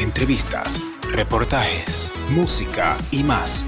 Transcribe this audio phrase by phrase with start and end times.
[0.00, 0.80] entrevistas,
[1.12, 3.64] reportajes, música y más.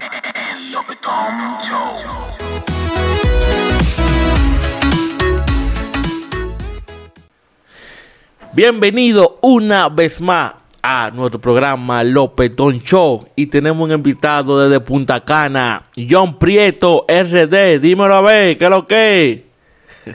[8.54, 15.22] Bienvenido una vez más a nuestro programa Lopetón Show y tenemos un invitado desde Punta
[15.24, 17.78] Cana, John Prieto RD.
[17.78, 19.51] Dímelo a ver, ¿qué es lo que?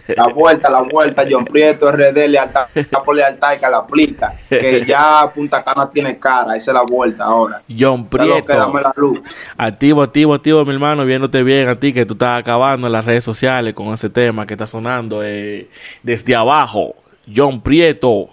[0.08, 2.68] La vuelta, la vuelta, John Prieto RD, lealtad
[3.06, 4.36] por lealtad y que la aplica.
[4.50, 7.62] Que ya Punta Cana tiene cara, esa es la vuelta ahora.
[7.68, 8.48] John Prieto.
[8.48, 9.20] dame la luz.
[9.58, 13.06] Activo, activo, activo, mi hermano, viéndote bien a ti que tú estás acabando en las
[13.06, 15.70] redes sociales con ese tema que está sonando eh,
[16.04, 16.96] desde abajo.
[17.34, 18.30] John Prieto.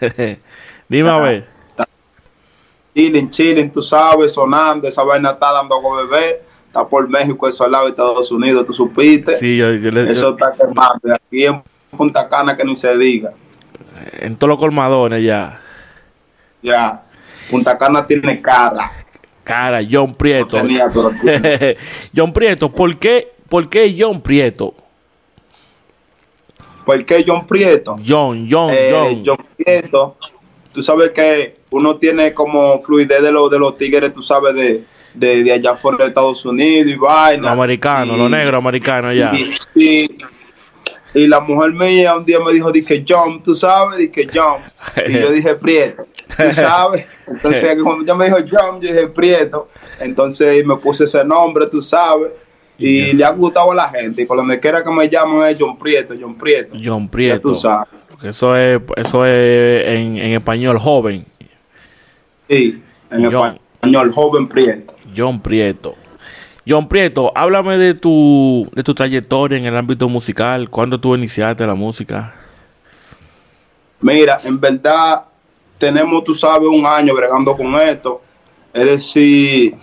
[0.88, 1.46] Dime a ver.
[2.94, 7.64] Chilling, chilling, tú sabes, sonando, esa vaina está dando con bebé, está por México, eso
[7.64, 9.36] al lado de Estados Unidos, tú supiste.
[9.38, 11.12] Sí, yo, yo le- Eso está quemando.
[11.12, 11.62] Aquí en
[11.96, 13.32] Punta Cana que ni se diga.
[14.12, 15.60] en todos los colmadones ya.
[16.62, 17.02] Ya.
[17.50, 18.92] Punta Cana tiene cara.
[19.42, 20.56] Cara, John Prieto.
[20.58, 21.76] No tenía, pero tiene.
[22.16, 24.74] John Prieto, ¿por qué, ¿por qué John Prieto?
[26.84, 27.96] ¿Por qué John Prieto?
[28.06, 29.22] John, John, Eh, John.
[29.26, 30.16] John Prieto,
[30.72, 34.84] tú sabes que uno tiene como fluidez de, los de los tigres, tú sabes, de,
[35.14, 37.42] de, de allá fuera de Estados Unidos y vaina.
[37.42, 39.32] Los americanos, los negros americanos ya.
[39.34, 40.18] Y, y-
[41.12, 44.60] y la mujer mía un día me dijo, dije John, tú sabes, dije John.
[45.08, 47.04] Y yo dije Prieto, tú sabes.
[47.26, 49.68] Entonces cuando ella me dijo John, yo dije Prieto.
[49.98, 52.30] Entonces me puse ese nombre, tú sabes.
[52.78, 54.22] Y le ha gustado a la gente.
[54.22, 56.76] Y por donde quiera que me llaman es John Prieto, John Prieto.
[56.82, 57.40] John Prieto.
[57.48, 57.88] tú sabes.
[58.08, 61.26] Porque Eso es, eso es en, en español joven.
[62.48, 63.58] Sí, en John.
[63.74, 64.94] español, joven Prieto.
[65.16, 65.94] John Prieto.
[66.66, 70.68] John Prieto, háblame de tu, de tu trayectoria en el ámbito musical.
[70.68, 72.34] ¿Cuándo tú iniciaste la música?
[74.00, 75.24] Mira, en verdad
[75.78, 78.22] tenemos, tú sabes, un año bregando con esto.
[78.72, 79.74] Es decir,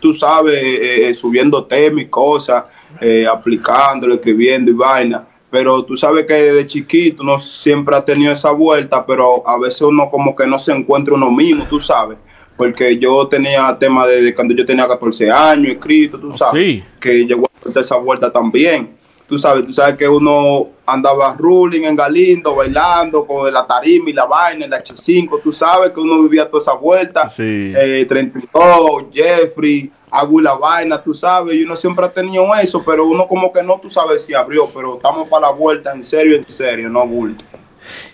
[0.00, 2.64] tú sabes, eh, eh, subiendo temas y cosas,
[3.00, 5.26] eh, aplicándolo, escribiendo y vaina.
[5.50, 9.80] Pero tú sabes que desde chiquito uno siempre ha tenido esa vuelta, pero a veces
[9.82, 12.18] uno como que no se encuentra uno mismo, tú sabes.
[12.58, 16.60] Porque yo tenía tema desde cuando yo tenía 14 años escrito, tú sabes.
[16.60, 16.84] sí.
[17.00, 18.98] Que llegó a esa vuelta también.
[19.28, 24.14] Tú sabes, tú sabes que uno andaba ruling en Galindo, bailando con la tarima y
[24.14, 25.40] la vaina, el H5.
[25.42, 27.28] Tú sabes que uno vivía toda esa vuelta.
[27.28, 27.72] Sí.
[27.76, 29.92] Eh, 32, Jeffrey,
[30.30, 31.54] y la vaina, tú sabes.
[31.56, 34.66] Y uno siempre ha tenido eso, pero uno como que no, tú sabes si abrió.
[34.74, 37.44] Pero estamos para la vuelta, en serio, en serio, no bulto.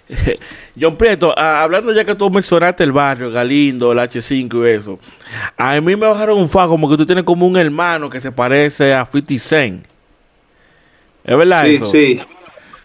[0.81, 4.99] John Prieto, hablando ya que tú mencionaste el barrio, Galindo, el H5 y eso.
[5.57, 8.31] A mí me bajaron un fa como que tú tienes como un hermano que se
[8.33, 9.87] parece a 50 Cent.
[11.25, 11.85] ¿Es verdad Sí, eso?
[11.87, 12.21] sí.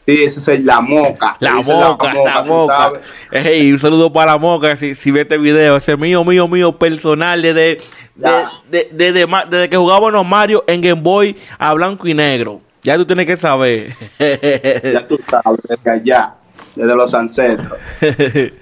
[0.08, 1.38] Sí, esa es la moca.
[1.40, 2.78] La moca, la moca.
[2.78, 3.02] sabes.
[3.32, 5.76] Ey, un saludo para la moca si, si ve este video.
[5.76, 7.80] Ese mío, mío, mío, personal desde,
[8.16, 12.60] de, de- de- desde que jugábamos Mario en Game Boy a blanco y negro.
[12.82, 13.94] Ya tú tienes que saber.
[14.18, 16.34] Ya tú sabes, desde allá,
[16.76, 17.78] desde los ancestros.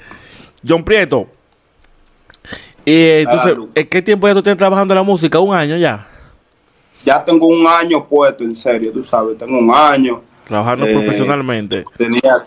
[0.68, 1.28] John Prieto.
[2.86, 3.58] Y eh, entonces.
[3.76, 5.40] ¿en qué tiempo ya tú tienes trabajando en la música?
[5.40, 6.08] ¿Un año ya?
[7.04, 10.22] Ya tengo un año puesto, en serio, tú sabes, tengo un año.
[10.46, 11.86] Trabajando Eh, profesionalmente.
[11.98, 12.46] Tenía,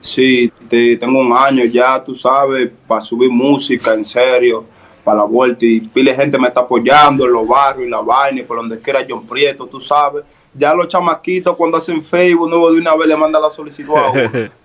[0.00, 4.64] sí, te- tengo un año ya, tú sabes, para subir música, en serio,
[5.02, 5.64] para la vuelta.
[5.64, 8.78] Y pile gente me está apoyando en los barrios y la vaina, y por donde
[8.80, 10.24] quiera John Prieto, tú sabes.
[10.56, 14.10] Ya los chamaquitos cuando hacen Facebook, nuevo de una vez le mandan la solicitud a
[14.10, 14.30] uno.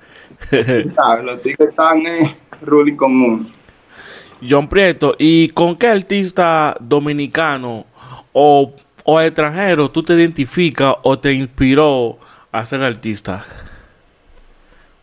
[1.24, 3.46] Los tigres están eh, ruling con uno.
[4.48, 7.86] John Prieto, ¿y con qué artista dominicano
[8.32, 8.74] o,
[9.04, 12.18] o extranjero tú te identificas o te inspiró
[12.52, 13.46] a ser artista?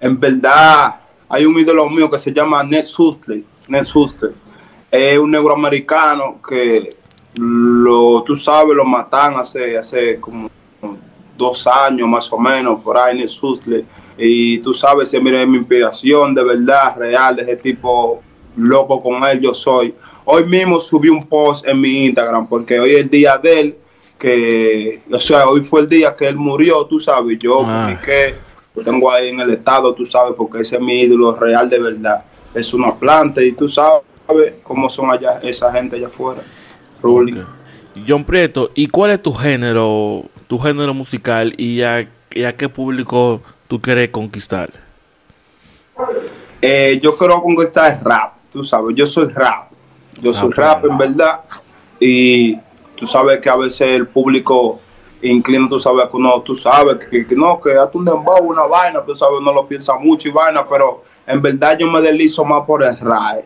[0.00, 0.96] En verdad,
[1.28, 3.44] hay un ídolo mío que se llama Ned Huxley.
[3.68, 4.32] Ned Huxley.
[4.90, 6.96] Es un negro americano que
[7.34, 10.48] lo, tú sabes, lo matan hace, hace como
[11.36, 13.84] dos años más o menos, por ahí, Ned Huxley.
[14.18, 18.22] Y tú sabes, se mira mi inspiración de verdad, real, de ese tipo
[18.56, 19.94] loco con él yo soy.
[20.24, 23.76] Hoy mismo subí un post en mi Instagram porque hoy es el día de él,
[24.18, 27.84] que, o sea, hoy fue el día que él murió, tú sabes, yo Ah.
[27.88, 28.34] publiqué
[28.74, 31.78] lo tengo ahí en el estado, tú sabes, porque ese es mi ídolo real de
[31.78, 32.24] verdad.
[32.54, 34.02] Es una planta y tú sabes
[34.62, 36.42] cómo son allá esa gente allá afuera.
[37.02, 37.38] Ruling.
[37.40, 37.46] Ok.
[38.06, 42.68] John Prieto, ¿y cuál es tu género, tu género musical y a, y a qué
[42.68, 44.70] público tú quieres conquistar?
[46.60, 49.70] Eh, yo creo que conquistar es rap, tú sabes, yo soy rap.
[50.20, 50.56] Yo soy Ok.
[50.56, 51.40] rap en verdad.
[52.00, 52.56] Y
[52.96, 54.80] tú sabes que a veces el público
[55.22, 58.64] inclina, tú sabes, que uno, tú sabes, que, que no, que hazte un dembow, una
[58.64, 62.44] vaina, tú sabes, uno lo piensa mucho y vaina, pero en verdad yo me deslizo
[62.44, 63.44] más por el rap.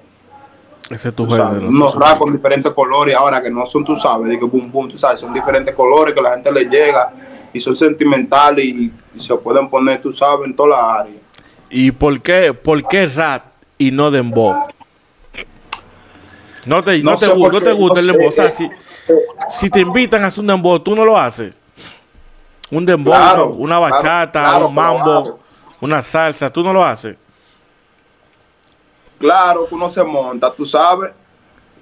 [0.91, 1.69] Ese es tu género.
[1.69, 4.89] unos rap con diferentes colores, ahora que no son, tú sabes, de que boom boom,
[4.89, 7.13] tú sabes, son diferentes colores que la gente le llega
[7.53, 11.23] y son sentimentales y, y se pueden poner, tú sabes, en todas las áreas.
[11.71, 13.45] ¿Y por qué, por qué rap
[13.79, 14.55] y no dembow?
[16.67, 18.29] No te, no No te, sé gu- por no te gusta el dembow.
[18.29, 18.69] O sea, si,
[19.49, 21.55] si te invitan a hacer un dembow, tú no lo haces.
[22.71, 25.41] Un dembow, Claro, una bachata, claro un mambo,
[25.81, 27.17] una salsa, tú no lo haces.
[29.19, 31.11] Claro que uno se monta, tú sabes,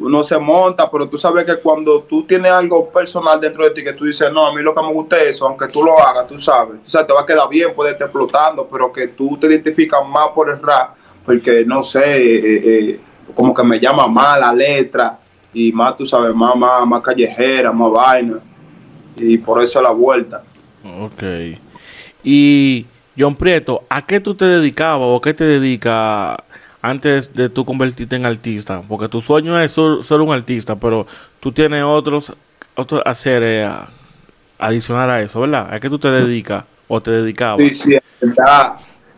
[0.00, 3.83] uno se monta, pero tú sabes que cuando tú tienes algo personal dentro de ti
[3.83, 5.99] que tú dices, no, a mí lo que me gusta es eso, aunque tú lo
[5.99, 9.09] hagas, tú sabes, o sea, te va a quedar bien, puede estar explotando, pero que
[9.09, 13.00] tú te identificas más por el rap, porque no sé, eh, eh,
[13.35, 15.19] como que me llama más la letra
[15.53, 18.39] y más, tú sabes, más, más, más callejera, más vaina,
[19.17, 20.44] y por eso la vuelta.
[21.01, 21.23] Ok.
[22.23, 22.87] Y
[23.19, 26.37] John Prieto, ¿a qué tú te dedicabas o qué te dedicas
[26.83, 28.83] antes de tú convertirte en artista?
[28.87, 31.07] Porque tu sueño es ser, ser un artista, pero
[31.41, 32.33] tú tienes otros
[32.75, 33.69] otros haceres
[34.59, 35.73] adicional a eso, ¿verdad?
[35.73, 37.61] ¿A qué tú te dedicas o te dedicabas?
[37.61, 38.75] Sí, sí, es verdad.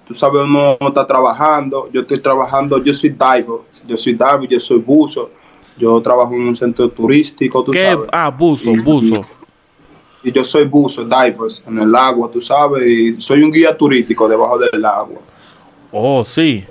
[0.07, 1.89] Tú sabes, uno está trabajando.
[1.93, 3.61] Yo estoy trabajando, yo soy diver.
[3.87, 5.31] Yo soy diver, yo soy buzo.
[5.77, 7.85] Yo trabajo en un centro turístico, tú ¿Qué?
[7.85, 8.09] sabes.
[8.12, 9.27] Ah, buzo, Y- buzo.
[10.23, 12.87] Y yo soy buzo, divers, en el agua, tú sabes.
[12.87, 15.19] Y soy un guía turístico debajo del agua.
[15.93, 16.65] Oh, sí.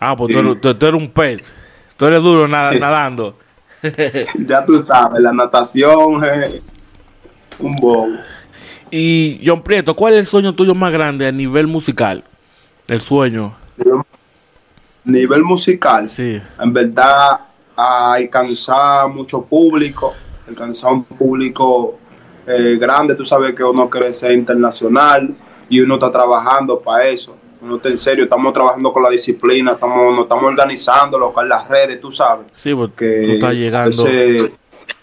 [0.00, 0.46] Ah, pues tú, Sí.
[0.46, 1.42] eres, tú- tú eres un pez.
[1.96, 2.78] Tú eres duro nada- Sí.
[2.78, 3.36] nadando.
[4.46, 6.62] ya tú sabes, la natación es
[7.58, 8.08] un bobo.
[8.90, 12.24] Y John Prieto, ¿cuál es el sueño tuyo más grande a nivel musical?
[12.86, 13.54] El sueño.
[15.04, 16.08] Nivel musical.
[16.08, 16.40] Sí.
[16.60, 17.40] en verdad
[17.76, 20.14] alcanzar mucho público,
[20.48, 21.98] alcanzar un público
[22.46, 25.34] eh, grande, tú sabes que uno quiere ser internacional
[25.68, 29.72] y uno está trabajando para eso, uno está en serio, estamos trabajando con la disciplina,
[29.72, 33.32] estamos, nos estamos organizando, lo que es las redes, tú sabes, Sí, porque que tú
[33.32, 34.04] estás llegando.
[34.04, 34.52] veces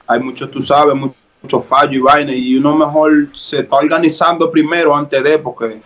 [0.08, 1.16] hay muchos, tú sabes, muchos
[1.46, 5.80] mucho fallos y vaina y uno mejor se está organizando primero antes de, porque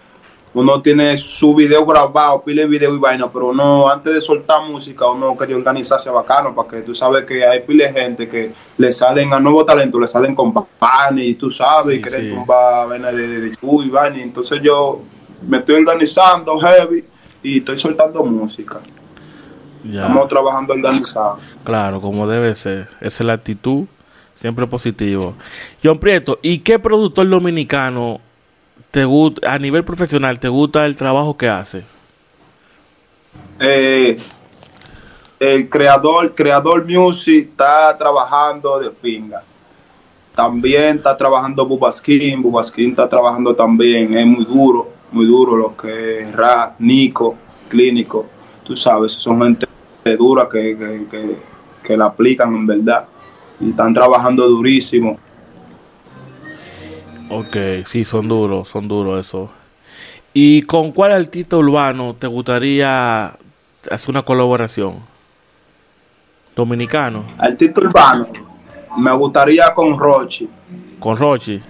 [0.54, 5.06] uno tiene su video grabado, pile video y vaina, pero uno antes de soltar música,
[5.08, 8.92] uno quería organizarse bacano, para que tú sabes que hay pile de gente que le
[8.94, 12.30] salen a nuevo talento, le salen con pan y tú sabes, Sí, y quieren sí.
[12.36, 15.02] tumbar vaina de, de, de y vaina, entonces yo
[15.48, 17.04] me estoy organizando heavy
[17.44, 18.80] y estoy soltando música.
[19.84, 20.02] Ya.
[20.02, 21.40] Estamos trabajando organizado.
[21.64, 22.90] Claro, como debe ser.
[23.00, 23.86] Esa es la actitud,
[24.34, 25.36] siempre positivo.
[25.84, 28.20] John Prieto, ¿y qué productor dominicano
[28.92, 31.84] te gusta, a nivel profesional, te gusta el trabajo que hace?
[33.60, 34.18] Eh,
[35.40, 39.44] el creador, creador Music está trabajando de pinga.
[40.36, 46.22] También está trabajando Bubaskin, Bubaskin está trabajando también, es muy duro, muy duro lo que
[46.22, 47.36] es Rap, Nico,
[47.68, 48.26] Clínico,
[48.64, 49.68] tú sabes, son gente
[50.18, 51.38] dura que, que, que,
[51.84, 53.06] que la aplican en verdad
[53.60, 55.20] y están trabajando durísimo.
[57.30, 59.52] Ok, sí, son duros, son duros eso.
[60.34, 63.26] ¿Y con cuál artista urbano te gustaría
[63.90, 64.96] hacer una colaboración?
[66.56, 68.28] Dominicano, Artista urbano,
[68.98, 70.50] me gustaría con Rochi.
[71.00, 71.62] con Rochi.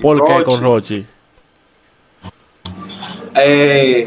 [0.00, 1.04] ¿Por qué con Rochi?
[3.36, 4.04] Eh,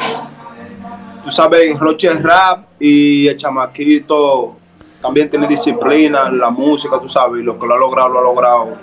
[1.24, 4.56] tú sabes, Roche es rap y el chamaquito
[5.02, 8.24] también tiene disciplina en la música, tú sabes, lo que lo ha logrado, lo ha
[8.24, 8.78] logrado,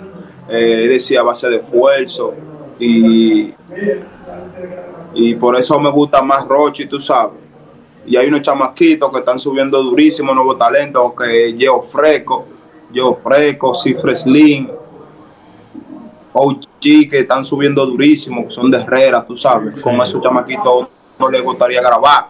[0.47, 2.33] eh, decir, a base de esfuerzo.
[2.79, 3.53] Y,
[5.13, 7.39] y por eso me gusta más Roche, tú sabes.
[8.05, 12.45] Y hay unos chamaquitos que están subiendo durísimo nuevos talentos, que Geo Freco,
[12.93, 14.69] Geo Freco, Cifre Slim,
[16.85, 20.87] Que están subiendo durísimo, que son de Herrera, tú sabes, con esos chamaquitos
[21.17, 22.27] no les gustaría grabar.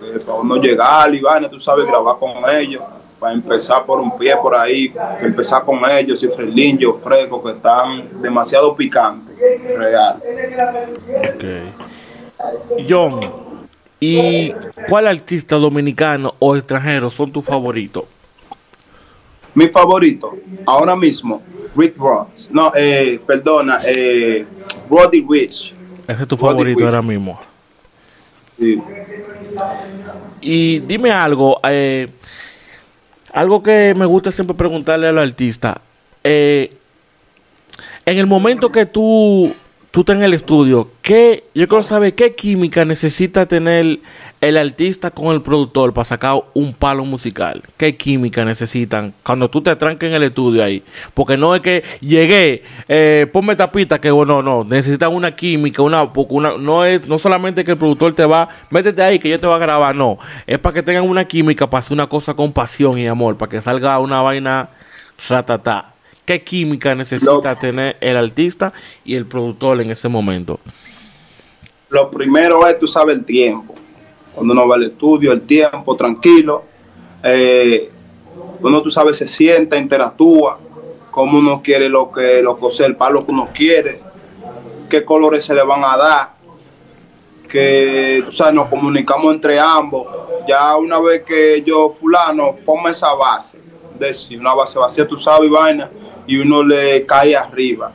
[0.00, 2.82] Que para uno llegar y vaina, tú sabes, grabar con ellos,
[3.20, 7.52] para empezar por un pie por ahí, empezar con ellos, y Frelín, yo Fresco, que
[7.52, 9.36] están demasiado picantes,
[9.76, 10.20] real.
[11.34, 11.44] Ok.
[12.88, 13.20] John,
[14.00, 14.52] ¿y
[14.88, 18.04] cuál artista dominicano o extranjero son tus favoritos?
[19.54, 20.36] Mi favorito,
[20.66, 21.42] ahora mismo,
[21.76, 24.44] Rick Ross, no, eh, perdona, eh,
[24.88, 25.74] Roddy Rich.
[26.06, 27.40] Ese es tu Roddy favorito ahora mismo.
[28.58, 28.80] Sí.
[30.40, 32.08] Y dime algo, eh,
[33.32, 35.76] algo que me gusta siempre preguntarle a los artistas.
[36.24, 36.72] eh,
[38.04, 39.54] en el momento que tú,
[39.98, 43.98] tú estás en el estudio, ¿qué, yo quiero saber qué química necesita tener
[44.40, 47.64] el artista con el productor para sacar un palo musical.
[47.76, 50.84] ¿Qué química necesitan cuando tú te tranques en el estudio ahí?
[51.14, 56.04] Porque no es que llegué, eh, ponme tapita, que bueno, no, necesitan una química, una,
[56.04, 59.48] una, no es no solamente que el productor te va, métete ahí que yo te
[59.48, 62.52] va a grabar, no, es para que tengan una química para hacer una cosa con
[62.52, 64.70] pasión y amor, para que salga una vaina
[65.28, 65.97] ratata.
[66.28, 70.60] ¿Qué química necesita tener el artista y el productor en ese momento?
[71.88, 73.74] Lo primero es, tú sabes, el tiempo.
[74.34, 76.64] Cuando uno va al estudio, el tiempo, tranquilo.
[77.22, 77.90] Eh,
[78.60, 80.58] uno, tú sabes, se sienta, interactúa,
[81.10, 84.02] cómo uno quiere lo que, lo que el palo que uno quiere,
[84.90, 86.32] qué colores se le van a dar,
[87.48, 90.06] que, tú sabes, nos comunicamos entre ambos.
[90.46, 93.58] Ya una vez que yo, fulano, ponme esa base,
[93.98, 95.90] decir, una base vacía, tú sabes, vaina
[96.28, 97.92] y uno le cae arriba.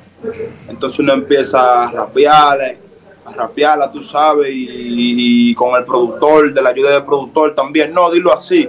[0.68, 2.78] Entonces uno empieza a rapearle,
[3.24, 7.94] a rapearla, tú sabes, y, con el productor, de la ayuda del productor también.
[7.94, 8.68] No, dilo así,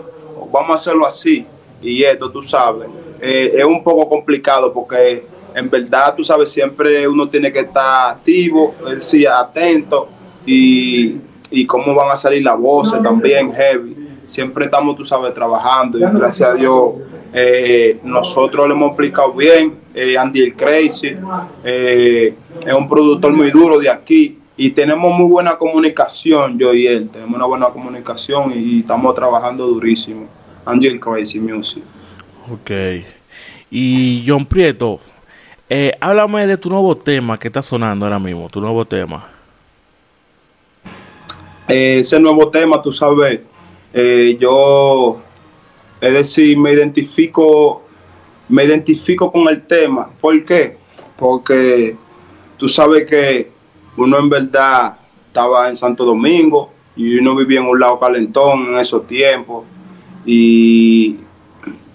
[0.52, 1.46] vamos a hacerlo así.
[1.80, 2.88] Y esto, tú sabes,
[3.20, 8.16] eh, es un poco complicado porque en verdad, tú sabes, siempre uno tiene que estar
[8.16, 10.08] activo, es decir, atento
[10.44, 11.16] y,
[11.50, 13.96] y cómo van a salir las voces también heavy.
[14.26, 16.94] Siempre estamos, tú sabes, trabajando y gracias a Dios
[17.36, 21.16] eh, nosotros le hemos explicado bien, eh, Andy el Crazy,
[21.64, 22.32] eh,
[22.64, 27.08] es un productor muy duro de aquí y tenemos muy buena comunicación, yo y él,
[27.08, 30.28] tenemos una buena comunicación y, estamos trabajando durísimo.
[30.64, 31.82] Andy el Crazy Music.
[32.48, 32.70] Ok.
[33.68, 35.00] Y John Prieto,
[36.00, 39.28] háblame de tu nuevo tema que está sonando ahora mismo, tu nuevo tema.
[41.66, 43.40] ese nuevo tema, tú sabes,
[44.38, 45.20] yo
[46.04, 47.82] es decir, me identifico,
[48.50, 50.10] me identifico con el tema.
[50.20, 50.76] ¿Por qué?
[51.16, 51.96] Porque
[52.58, 53.50] tú sabes que
[53.96, 58.78] uno en verdad estaba en Santo Domingo y uno vivía en un lado calentón en
[58.78, 59.64] esos tiempos.
[60.26, 61.16] Y,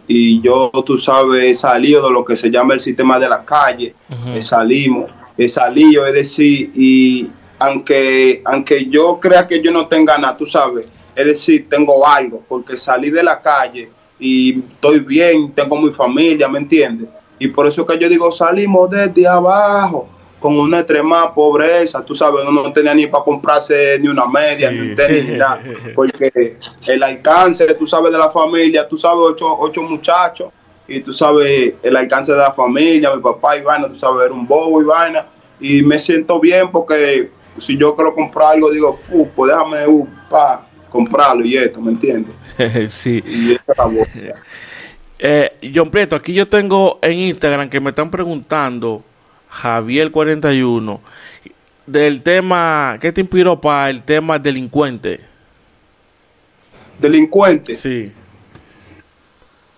[0.08, 3.46] y yo, tú sabes, he salido de lo que se llama el sistema de la
[3.46, 3.94] calle.
[4.34, 10.18] he salimos, he salido, es decir, y aunque, aunque yo crea que yo no tenga
[10.18, 15.52] nada, tú sabes, es decir, tengo algo, porque salí de la calle y estoy bien,
[15.54, 17.10] tengo mi familia, ¿me entiendes?
[17.40, 20.10] Y por eso que yo digo, salimos desde abajo,
[20.40, 24.72] con una extrema pobreza, tú sabes, uno no tenía ni para comprarse ni una media,
[24.72, 25.62] ni un tenis, ni nada,
[25.96, 26.58] porque
[26.88, 30.50] el alcance, tú sabes, de la familia, tú sabes, ocho, ocho muchachos,
[30.88, 34.34] y tú sabes, el alcance de la familia, mi papá y vaina, tú sabes, era
[34.34, 35.28] un bobo y vaina,
[35.60, 38.98] y me siento bien porque si yo quiero comprar algo, digo,
[39.36, 42.36] pues déjame, uh, pa, comprarlo y esto, ¿me entiendes?
[42.94, 43.24] sí.
[43.26, 43.58] Y
[45.20, 49.04] eh, John Prieto, aquí yo tengo en Instagram que me están preguntando,
[49.52, 51.00] Javier41,
[51.86, 55.22] del tema, ¿qué te inspiró para el tema delincuente?
[57.00, 57.76] ¿Delincuente?
[57.76, 58.12] Sí.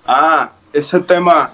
[0.06, 1.54] Ah, ese tema,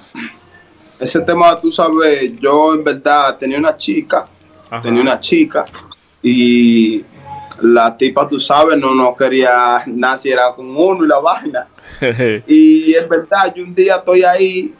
[1.00, 4.28] ese tema, tú sabes, yo en verdad tenía una chica,
[4.82, 5.66] tenía una chica
[6.24, 7.04] y
[7.62, 9.84] la tipa, tú sabes, no, no quería
[10.24, 11.68] era con uno y la vaina.
[12.48, 14.74] y en verdad, yo un día estoy ahí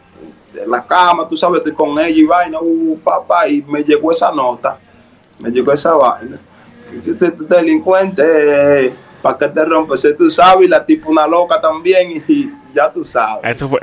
[0.56, 4.12] en la cama, tú sabes, estoy con ella y vaina, uh, papá, y me llegó
[4.12, 4.78] esa nota,
[5.40, 6.40] me llegó esa vaina.
[7.02, 10.08] Si usted es delincuente, ¿para qué te rompes?
[10.18, 13.44] Tú sabes, y la tipa una loca también, y ya tú sabes.
[13.44, 13.80] Eso fue,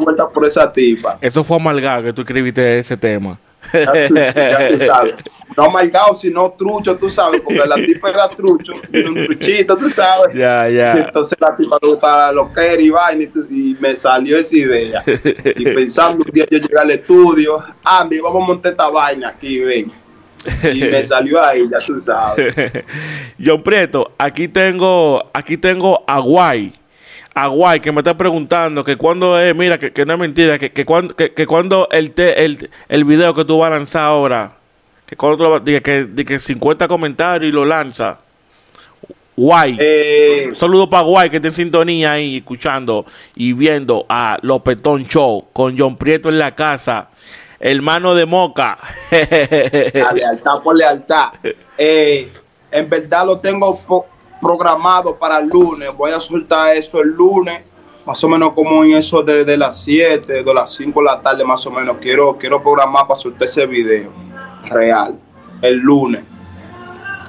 [0.00, 1.18] vuelta por esa tipa.
[1.20, 3.38] Eso fue amargado que tú escribiste ese tema.
[3.72, 5.16] Ya tú, sabes.
[5.56, 10.34] No amargado, sino trucho, tú sabes, porque la tipa era trucho, un truchito, tú sabes.
[10.34, 10.92] Ya, ya.
[10.92, 15.04] entonces la tipa le gustaba lo que era y vaina, y, me salió esa idea.
[15.56, 19.58] Y pensando un día yo llegué al estudio, Andy, vamos a montar esta vaina aquí,
[19.58, 19.92] ven.
[20.72, 22.54] Y me salió ahí, ya tú sabes.
[23.44, 26.81] John Prieto, aquí tengo, aquí tengo a Guay
[27.34, 30.72] Aguay que me está preguntando que cuando es, mira, que, que no es mentira, que,
[30.72, 34.02] que cuando, que, que cuando el, te, el, el video que tú vas a lanzar
[34.02, 34.56] ahora,
[35.06, 38.18] que cuando tú, que, que 50 comentarios y lo lanza.
[39.34, 39.78] Guay.
[39.80, 45.48] Eh, Saludo para Guay que está en sintonía ahí escuchando y viendo a Lopetón Show
[45.54, 47.08] con John Prieto en la casa.
[47.58, 48.76] Hermano de Moca.
[49.10, 51.32] La lealtad por lealtad.
[51.84, 52.30] Eh,
[52.70, 53.80] en verdad lo tengo
[54.42, 55.88] programado para el lunes.
[55.96, 57.60] Voy a soltar eso el lunes,
[58.04, 61.44] más o menos como en eso de, las 7, de las 5 de la tarde
[61.44, 61.98] más o menos.
[62.00, 64.10] Quiero, quiero programar para soltar ese video
[64.68, 65.16] real
[65.62, 66.24] el lunes.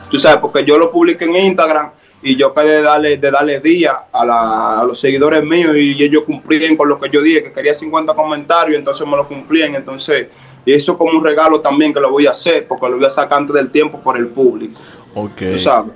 [0.10, 1.92] Tú sabes, porque yo lo publiqué en Instagram
[2.24, 6.24] y yo quedé de darle, de darle día a, a, los seguidores míos y ellos
[6.24, 9.76] cumplían con lo que yo dije, que quería 50 comentarios, entonces me lo cumplían.
[9.76, 10.30] Entonces
[10.66, 13.12] Y eso como un regalo también que lo voy a hacer, porque lo voy a
[13.12, 14.80] sacar antes del tiempo por el público.
[15.14, 15.42] Ok.
[15.54, 15.94] Tú sabes.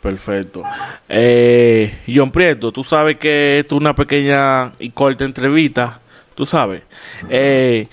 [0.00, 0.62] Perfecto.
[1.08, 6.00] Eh, John Prieto, tú sabes que esto es una pequeña y corta entrevista,
[6.34, 6.82] tú sabes.
[7.28, 7.86] Eh,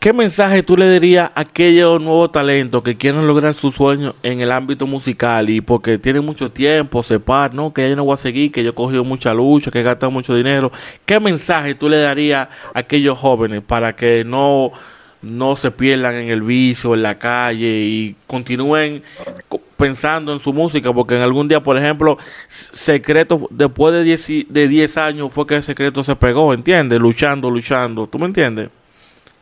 [0.00, 4.40] ¿Qué mensaje tú le dirías a aquellos nuevos talentos que quieren lograr sus sueños en
[4.40, 8.16] el ámbito musical y porque tienen mucho tiempo, separar, no, que yo no voy a
[8.16, 10.72] seguir, que yo he cogido mucha lucha, que he gastado mucho dinero?
[11.04, 14.72] ¿Qué mensaje tú le darías a aquellos jóvenes para que no,
[15.20, 19.02] no se pierdan en el vicio, en la calle y continúen
[19.48, 20.92] co- pensando en su música?
[20.92, 22.18] Porque en algún día, por ejemplo,
[22.48, 27.00] Secreto, después de 10, y- de 10 años fue que Secreto se pegó, ¿entiendes?
[27.00, 28.06] Luchando, luchando.
[28.06, 28.68] ¿Tú me entiendes?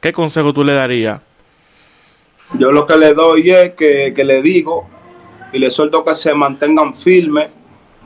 [0.00, 1.20] ¿Qué consejo tú le darías?
[2.58, 4.88] Yo lo que le doy es que, que le digo
[5.52, 7.48] y le suelto que se mantengan firmes,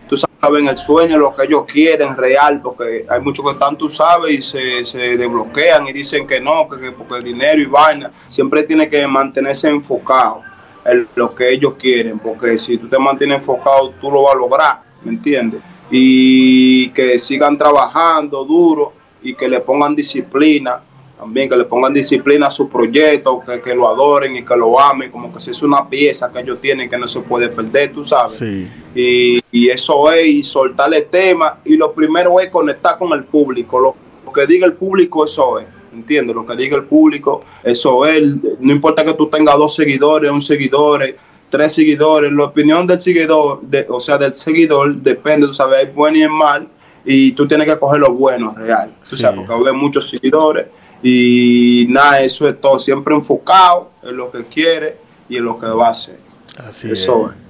[0.09, 3.77] tú sabes, en el sueño, lo que ellos quieren, real, porque hay muchos que están,
[3.77, 7.67] tú sabes, y se, se desbloquean y dicen que no, que, que porque dinero y
[7.67, 10.43] vaina, siempre tiene que mantenerse enfocado
[10.85, 14.39] en lo que ellos quieren, porque si tú te mantienes enfocado, tú lo vas a
[14.39, 15.61] lograr, ¿me entiendes?
[15.91, 20.83] Y que sigan trabajando duro y que le pongan disciplina
[21.23, 24.81] también que le pongan disciplina a su proyecto, que, que lo adoren y que lo
[24.81, 27.93] amen, como que si es una pieza que ellos tienen que no se puede perder,
[27.93, 28.33] tú sabes.
[28.33, 28.69] Sí.
[28.93, 33.79] Y, y eso es, y soltarle tema, y lo primero es conectar con el público,
[33.79, 33.95] lo,
[34.27, 36.35] lo que diga el público, eso es, ¿entiendes?
[36.35, 38.23] Lo que diga el público, eso es,
[38.61, 41.03] no importa que tú tengas dos seguidores, un seguidor,
[41.51, 45.87] tres seguidores, la opinión del seguidor, de, o sea, del seguidor, depende, tú sabes, hay
[45.93, 46.69] bueno y hay mal,
[47.05, 49.23] y tú tienes que coger lo bueno, real, tú Sí.
[49.23, 50.67] sabes, porque hay muchos seguidores,
[51.03, 54.97] y nada, eso es todo, siempre enfocado en lo que quiere
[55.29, 56.17] y en lo que va a hacer.
[56.57, 57.37] Así eso es.
[57.37, 57.43] es.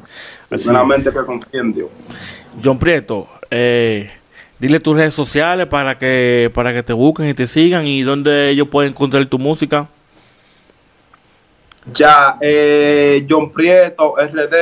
[0.51, 1.89] Así Primeramente que confíe en Dios.
[2.63, 4.11] John Prieto, eh,
[4.63, 8.51] dile tus redes sociales para que para que te busquen y te sigan y dónde
[8.51, 9.89] ellos pueden encontrar tu música.
[11.93, 14.55] Ya, eh, John Prieto RD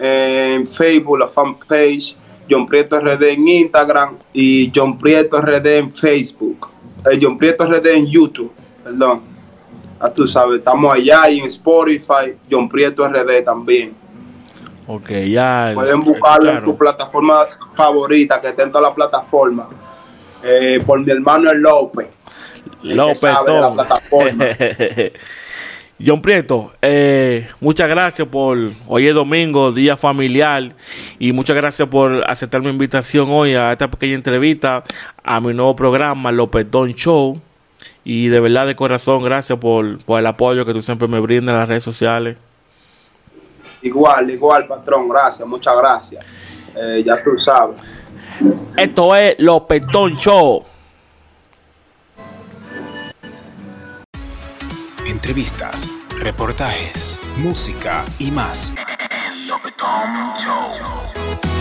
[0.00, 2.16] eh, en Facebook, la fanpage,
[2.50, 6.66] John Prieto RD en Instagram y John Prieto RD en Facebook.
[7.08, 8.50] Eh, John Prieto RD en YouTube,
[8.82, 9.20] perdón.
[10.16, 13.94] Tú sabes, estamos allá y en Spotify, John Prieto RD también.
[14.86, 15.72] Ok, ya.
[15.74, 19.68] Pueden buscarlo en su plataforma favorita, que está en toda la plataforma.
[20.42, 22.06] Eh, por mi hermano el López.
[22.82, 23.74] el que López sabe de la Tom.
[23.74, 24.44] plataforma.
[26.04, 30.74] John Prieto, eh, muchas gracias por hoy es domingo, día familiar,
[31.18, 34.84] y muchas gracias por aceptar mi invitación hoy a esta pequeña entrevista
[35.24, 37.40] a mi nuevo programa, López Don Show.
[38.04, 41.54] Y de verdad, de corazón, gracias por, por el apoyo que tú siempre me brindas
[41.54, 42.36] en las redes sociales.
[43.86, 46.24] Igual, igual, patrón, gracias, muchas gracias.
[46.74, 47.76] Eh, ya tú sabes.
[48.76, 50.64] Esto es López Don Show.
[55.06, 55.88] Entrevistas,
[56.20, 58.72] reportajes, música y más.
[59.46, 61.55] Lopetón Show.